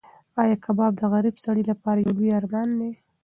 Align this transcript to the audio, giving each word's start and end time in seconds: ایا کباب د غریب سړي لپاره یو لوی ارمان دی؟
ایا 0.41 0.55
کباب 0.65 0.91
د 0.97 1.01
غریب 1.13 1.35
سړي 1.45 1.63
لپاره 1.71 1.99
یو 2.01 2.15
لوی 2.17 2.29
ارمان 2.39 2.69
دی؟ 2.79 2.91